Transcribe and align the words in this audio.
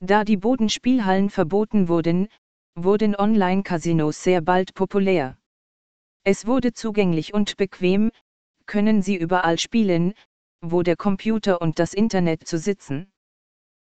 Da 0.00 0.24
die 0.24 0.38
Bodenspielhallen 0.38 1.28
verboten 1.28 1.88
wurden, 1.88 2.28
wurden 2.74 3.14
Online-Casinos 3.14 4.22
sehr 4.22 4.40
bald 4.40 4.74
populär. 4.74 5.36
Es 6.24 6.46
wurde 6.46 6.72
zugänglich 6.72 7.34
und 7.34 7.56
bequem, 7.58 8.10
können 8.64 9.02
Sie 9.02 9.16
überall 9.16 9.58
spielen, 9.58 10.14
wo 10.62 10.82
der 10.82 10.96
Computer 10.96 11.60
und 11.60 11.78
das 11.78 11.92
Internet 11.92 12.46
zu 12.46 12.58
sitzen. 12.58 13.10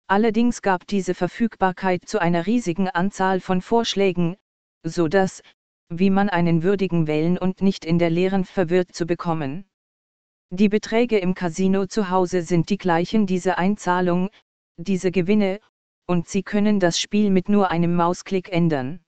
Allerdings 0.07 0.62
gab 0.62 0.86
diese 0.86 1.15
Verfügbarkeit 1.15 2.08
zu 2.08 2.20
einer 2.20 2.46
riesigen 2.46 2.90
Anzahl 2.90 3.40
von 3.40 3.62
Vorschlägen, 3.62 4.36
so 4.84 5.08
dass, 5.08 5.42
wie 5.90 6.10
man 6.10 6.30
einen 6.30 6.62
würdigen 6.62 7.08
wählen 7.08 7.38
und 7.38 7.62
nicht 7.62 7.86
in 7.86 8.00
der 8.00 8.10
leeren 8.10 8.46
verwirrt 8.46 8.94
zu 8.94 9.06
bekommen. 9.06 9.66
Die 10.52 10.70
Beträge 10.70 11.18
im 11.18 11.34
Casino 11.34 11.88
zu 11.88 12.10
Hause 12.10 12.44
sind 12.44 12.70
die 12.70 12.78
gleichen 12.78 13.26
diese 13.26 13.58
Einzahlung, 13.58 14.30
diese 14.78 15.12
Gewinne, 15.12 15.60
und 16.05 16.27
Sie 16.27 16.44
können 16.44 16.80
das 16.80 16.99
Spiel 16.99 17.30
mit 17.30 17.49
nur 17.49 17.72
einem 17.72 17.95
Mausklick 17.95 18.52
ändern. 18.52 19.03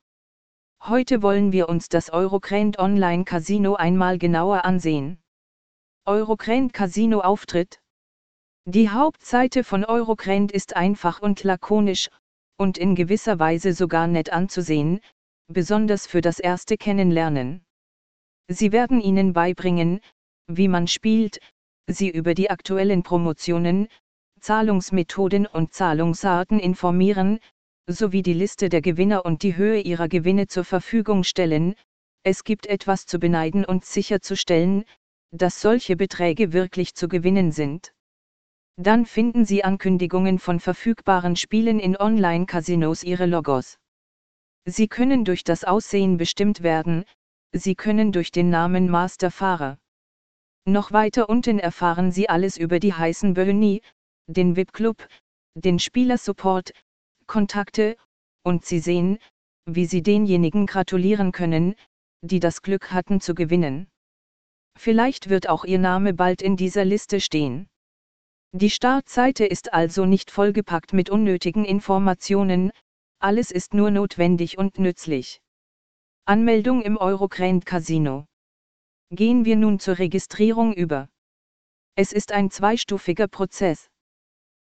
Heute 0.81 1.21
wollen 1.21 1.52
wir 1.52 1.68
uns 1.68 1.90
das 1.90 2.09
Eurocrant 2.12 2.80
Online 2.80 3.26
Casino 3.26 3.76
einmal 3.76 4.18
genauer 4.18 4.66
ansehen. 4.66 5.20
Eurocrant 6.05 6.73
Casino 6.73 7.21
Auftritt 7.21 7.80
Die 8.66 8.90
Hauptseite 8.90 9.63
von 9.63 9.84
Eurocrant 9.84 10.52
ist 10.52 10.76
einfach 10.76 11.21
und 11.21 11.44
lakonisch, 11.44 12.09
und 12.58 12.77
in 12.77 12.96
gewisser 12.96 13.40
Weise 13.40 13.73
sogar 13.73 14.07
nett 14.07 14.32
anzusehen, 14.32 15.02
besonders 15.48 16.07
für 16.07 16.21
das 16.21 16.40
erste 16.40 16.77
Kennenlernen. 16.77 17.66
Sie 18.48 18.71
werden 18.71 19.02
Ihnen 19.02 19.34
beibringen, 19.34 19.99
wie 20.48 20.68
man 20.68 20.88
spielt, 20.88 21.40
Sie 21.88 22.09
über 22.09 22.34
die 22.34 22.49
aktuellen 22.49 23.04
Promotionen, 23.04 23.88
Zahlungsmethoden 24.45 25.48
und 25.48 25.73
Zahlungsarten 25.73 26.59
informieren, 26.59 27.40
sowie 27.88 28.22
die 28.22 28.34
Liste 28.34 28.70
der 28.70 28.81
Gewinner 28.81 29.26
und 29.26 29.41
die 29.41 29.55
Höhe 29.58 29.80
ihrer 29.80 30.08
Gewinne 30.08 30.45
zur 30.45 30.63
Verfügung 30.63 31.24
stellen, 31.24 31.74
es 32.21 32.43
gibt 32.43 32.68
etwas 32.68 33.07
zu 33.07 33.18
beneiden 33.18 33.66
und 33.66 33.85
sicherzustellen, 33.85 34.85
dass 35.32 35.62
solche 35.62 35.96
Beträge 35.96 36.54
wirklich 36.54 36.93
zu 36.93 37.07
gewinnen 37.07 37.51
sind. 37.51 37.91
Dann 38.76 39.07
finden 39.07 39.46
Sie 39.46 39.63
Ankündigungen 39.63 40.38
von 40.38 40.60
verfügbaren 40.60 41.35
Spielen 41.35 41.79
in 41.79 41.98
Online-Casinos 41.98 43.01
Ihre 43.01 43.26
Logos. 43.26 43.79
Sie 44.66 44.88
können 44.88 45.26
durch 45.26 45.43
das 45.43 45.63
Aussehen 45.63 46.18
bestimmt 46.18 46.62
werden, 46.62 47.05
Sie 47.51 47.73
können 47.73 48.12
durch 48.12 48.32
den 48.32 48.51
Namen 48.51 48.91
Masterfahrer. 48.91 49.79
Noch 50.66 50.91
weiter 50.91 51.29
unten 51.29 51.57
erfahren 51.57 52.12
Sie 52.12 52.29
alles 52.29 52.57
über 52.57 52.79
die 52.79 52.93
heißen 52.93 53.34
Boni, 53.34 53.82
den 54.27 54.55
VIP-Club, 54.55 55.07
den 55.55 55.79
Spielersupport, 55.79 56.73
Kontakte, 57.27 57.98
und 58.43 58.65
Sie 58.65 58.79
sehen, 58.79 59.17
wie 59.65 59.85
Sie 59.85 60.04
denjenigen 60.04 60.65
gratulieren 60.65 61.32
können, 61.32 61.76
die 62.21 62.40
das 62.40 62.62
Glück 62.62 62.91
hatten 62.91 63.21
zu 63.21 63.35
gewinnen. 63.35 63.87
Vielleicht 64.78 65.29
wird 65.29 65.47
auch 65.47 65.63
Ihr 65.63 65.79
Name 65.79 66.13
bald 66.13 66.41
in 66.41 66.57
dieser 66.57 66.85
Liste 66.85 67.22
stehen. 67.22 67.67
Die 68.51 68.69
Startseite 68.69 69.45
ist 69.45 69.73
also 69.73 70.06
nicht 70.06 70.31
vollgepackt 70.31 70.94
mit 70.94 71.09
unnötigen 71.09 71.66
Informationen, 71.66 72.72
alles 73.19 73.51
ist 73.51 73.73
nur 73.73 73.91
notwendig 73.91 74.57
und 74.57 74.79
nützlich. 74.79 75.41
Anmeldung 76.25 76.81
im 76.81 76.97
Eurocrant 76.97 77.66
Casino. 77.66 78.25
Gehen 79.12 79.45
wir 79.45 79.56
nun 79.56 79.79
zur 79.79 80.00
Registrierung 80.00 80.73
über. 80.73 81.09
Es 81.95 82.12
ist 82.12 82.31
ein 82.31 82.50
zweistufiger 82.51 83.28
Prozess. 83.28 83.89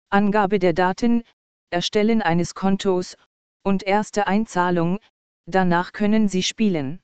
Angabe 0.09 0.57
der 0.57 0.71
Daten, 0.71 1.23
Erstellen 1.69 2.21
eines 2.21 2.55
Kontos, 2.55 3.17
und 3.63 3.83
erste 3.83 4.25
Einzahlung, 4.25 4.99
danach 5.47 5.91
können 5.91 6.29
Sie 6.29 6.43
spielen. 6.43 7.01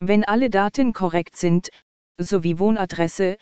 Wenn 0.00 0.24
alle 0.24 0.50
Daten 0.50 0.92
korrekt 0.92 1.36
sind, 1.36 1.70
sowie 2.18 2.58
Wohnadresse, 2.58 3.38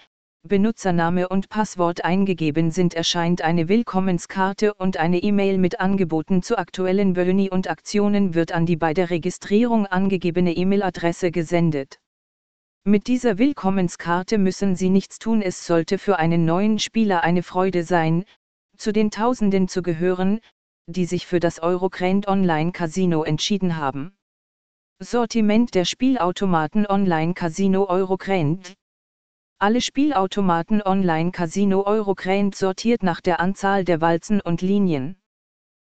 Benutzername 0.46 1.28
und 1.28 1.48
Passwort 1.48 2.04
eingegeben 2.04 2.70
sind, 2.70 2.94
erscheint 2.94 3.42
eine 3.42 3.68
Willkommenskarte 3.68 4.74
und 4.74 4.96
eine 4.96 5.18
E-Mail 5.18 5.58
mit 5.58 5.80
Angeboten 5.80 6.44
zu 6.44 6.56
aktuellen 6.56 7.14
Boni 7.14 7.50
und 7.50 7.68
Aktionen 7.68 8.34
wird 8.34 8.52
an 8.52 8.64
die 8.64 8.76
bei 8.76 8.94
der 8.94 9.10
Registrierung 9.10 9.86
angegebene 9.86 10.52
E-Mail-Adresse 10.52 11.32
gesendet. 11.32 11.98
Mit 12.84 13.08
dieser 13.08 13.38
Willkommenskarte 13.38 14.38
müssen 14.38 14.76
Sie 14.76 14.88
nichts 14.88 15.18
tun, 15.18 15.42
es 15.42 15.66
sollte 15.66 15.98
für 15.98 16.20
einen 16.20 16.44
neuen 16.44 16.78
Spieler 16.78 17.24
eine 17.24 17.42
Freude 17.42 17.82
sein, 17.82 18.24
zu 18.78 18.92
den 18.92 19.10
Tausenden 19.10 19.68
zu 19.68 19.82
gehören, 19.82 20.40
die 20.86 21.04
sich 21.04 21.26
für 21.26 21.40
das 21.40 21.60
Eurocrant 21.60 22.26
Online 22.28 22.72
Casino 22.72 23.22
entschieden 23.24 23.76
haben. 23.76 24.16
Sortiment 25.00 25.74
der 25.74 25.84
Spielautomaten 25.84 26.86
Online 26.86 27.34
Casino 27.34 27.86
Eurocrant 27.88 28.74
alle 29.60 29.80
Spielautomaten 29.80 30.82
Online 30.82 31.32
Casino 31.32 31.84
Eurocrant 31.84 32.54
sortiert 32.54 33.02
nach 33.02 33.20
der 33.20 33.40
Anzahl 33.40 33.84
der 33.84 34.00
Walzen 34.00 34.40
und 34.40 34.62
Linien. 34.62 35.20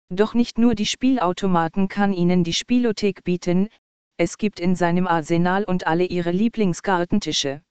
Doch 0.09 0.35
nicht 0.35 0.59
nur 0.59 0.75
die 0.75 0.85
Spielautomaten 0.85 1.87
kann 1.87 2.13
Ihnen 2.13 2.43
die 2.43 2.53
Spielothek 2.53 3.23
bieten, 3.23 3.69
es 4.17 4.37
gibt 4.37 4.59
in 4.59 4.75
seinem 4.75 5.07
Arsenal 5.07 5.63
und 5.63 5.87
alle 5.87 6.05
Ihre 6.05 6.29
Lieblingskartentische. 6.29 7.63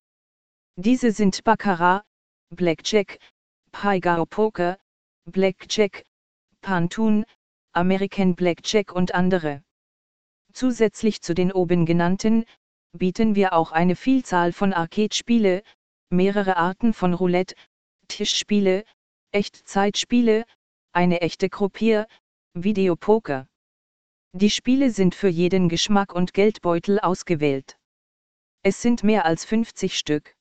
Diese 0.74 1.12
sind 1.12 1.44
Baccarat, 1.44 2.02
Blackjack, 2.50 3.20
Paigao 3.70 4.26
Poker, 4.26 4.78
Blackjack, 5.26 6.04
Pantun, 6.60 7.24
American 7.72 8.34
Blackjack 8.34 8.92
und 8.92 9.14
andere. 9.14 9.62
Zusätzlich 10.52 11.22
zu 11.22 11.34
den 11.34 11.50
oben 11.50 11.86
genannten, 11.86 12.44
bieten 12.92 13.34
wir 13.34 13.54
auch 13.54 13.72
eine 13.72 13.96
Vielzahl 13.96 14.52
von 14.52 14.72
Arcade-Spiele, 14.72 15.62
mehrere 16.10 16.56
Arten 16.56 16.92
von 16.92 17.14
Roulette, 17.14 17.54
Tischspiele, 18.08 18.84
Echtzeitspiele, 19.32 20.44
eine 20.92 21.20
echte 21.22 21.48
Gruppier, 21.48 22.06
Videopoker. 22.52 23.48
Die 24.32 24.50
Spiele 24.50 24.90
sind 24.90 25.14
für 25.14 25.28
jeden 25.28 25.68
Geschmack 25.68 26.14
und 26.14 26.34
Geldbeutel 26.34 27.00
ausgewählt. 27.00 27.76
Es 28.62 28.80
sind 28.80 29.02
mehr 29.02 29.24
als 29.24 29.44
50 29.44 29.98
Stück. 29.98 30.36